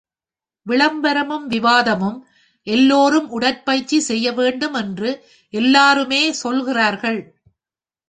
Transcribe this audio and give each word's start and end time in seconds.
விளம்பரமும் 0.65 1.45
விவாதமும் 1.49 2.17
எல்லோரும் 2.67 3.29
உடற்பயிற்சி 3.29 3.99
செய்ய 3.99 4.31
வேண்டும் 4.31 4.73
என்று 4.73 5.11
எல்லாருமே 5.53 6.31
சொல்கிறார்கள். 6.31 7.21